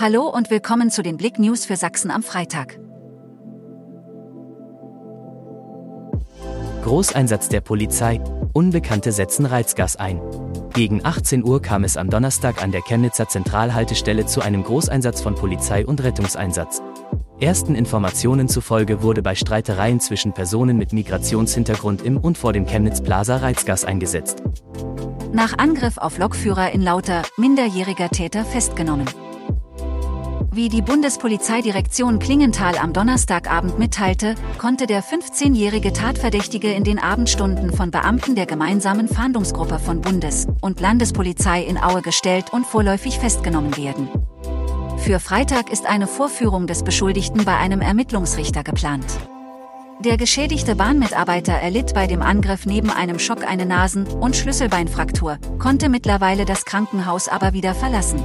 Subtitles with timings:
[0.00, 2.78] Hallo und willkommen zu den Blick News für Sachsen am Freitag.
[6.84, 8.20] Großeinsatz der Polizei.
[8.52, 10.20] Unbekannte setzen Reizgas ein.
[10.72, 15.34] Gegen 18 Uhr kam es am Donnerstag an der Chemnitzer Zentralhaltestelle zu einem Großeinsatz von
[15.34, 16.80] Polizei und Rettungseinsatz.
[17.40, 23.00] Ersten Informationen zufolge wurde bei Streitereien zwischen Personen mit Migrationshintergrund im und vor dem Chemnitz
[23.00, 24.44] Plaza Reizgas eingesetzt.
[25.32, 29.08] Nach Angriff auf Lokführer in Lauter, minderjähriger Täter festgenommen.
[30.50, 37.90] Wie die Bundespolizeidirektion Klingenthal am Donnerstagabend mitteilte, konnte der 15-jährige Tatverdächtige in den Abendstunden von
[37.90, 44.08] Beamten der gemeinsamen Fahndungsgruppe von Bundes- und Landespolizei in Aue gestellt und vorläufig festgenommen werden.
[44.96, 49.04] Für Freitag ist eine Vorführung des Beschuldigten bei einem Ermittlungsrichter geplant.
[50.00, 55.88] Der geschädigte Bahnmitarbeiter erlitt bei dem Angriff neben einem Schock eine Nasen- und Schlüsselbeinfraktur, konnte
[55.88, 58.24] mittlerweile das Krankenhaus aber wieder verlassen.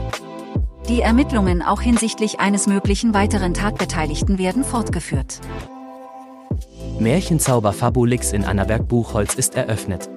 [0.89, 5.40] Die Ermittlungen auch hinsichtlich eines möglichen weiteren Tatbeteiligten werden fortgeführt.
[6.99, 10.09] Märchenzauber Fabulix in Annaberg-Buchholz ist eröffnet.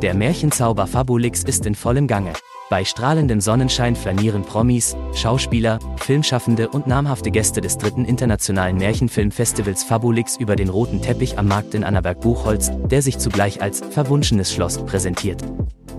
[0.00, 2.32] Der Märchenzauber Fabulix ist in vollem Gange.
[2.70, 10.36] Bei strahlendem Sonnenschein flanieren Promis, Schauspieler, Filmschaffende und namhafte Gäste des dritten internationalen Märchenfilmfestivals Fabulix
[10.36, 15.42] über den roten Teppich am Markt in Annaberg-Buchholz, der sich zugleich als verwunschenes Schloss präsentiert.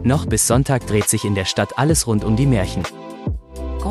[0.02, 2.84] Noch bis Sonntag dreht sich in der Stadt alles rund um die Märchen.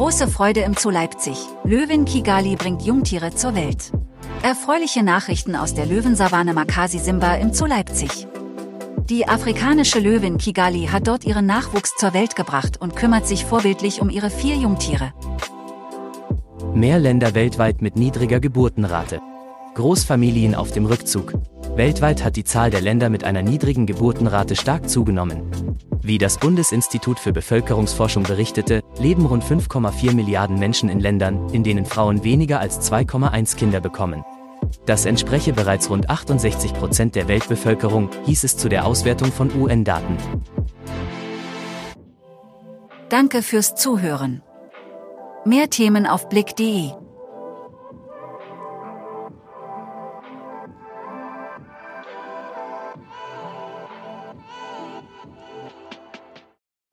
[0.03, 1.39] Große Freude im Zoo Leipzig.
[1.63, 3.93] Löwin Kigali bringt Jungtiere zur Welt.
[4.43, 8.27] Erfreuliche Nachrichten aus der Löwensavanne Makasi Simba im Zoo Leipzig.
[9.09, 14.01] Die afrikanische Löwin Kigali hat dort ihren Nachwuchs zur Welt gebracht und kümmert sich vorbildlich
[14.01, 15.13] um ihre vier Jungtiere.
[16.75, 19.21] Mehr Länder weltweit mit niedriger Geburtenrate.
[19.77, 21.33] Großfamilien auf dem Rückzug.
[21.75, 25.51] Weltweit hat die Zahl der Länder mit einer niedrigen Geburtenrate stark zugenommen.
[26.03, 31.87] Wie das Bundesinstitut für Bevölkerungsforschung berichtete, leben rund 5,4 Milliarden Menschen in Ländern, in denen
[31.87, 34.23] Frauen weniger als 2,1 Kinder bekommen.
[34.85, 40.19] Das entspreche bereits rund 68 Prozent der Weltbevölkerung, hieß es zu der Auswertung von UN-Daten.
[43.09, 44.43] Danke fürs Zuhören.
[45.47, 46.93] Mehr Themen auf blick.de